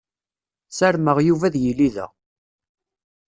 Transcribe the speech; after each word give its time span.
Sarmeɣ 0.77 1.17
Yuba 1.27 1.45
ad 1.47 1.55
yili 1.63 1.89
da. 1.95 2.07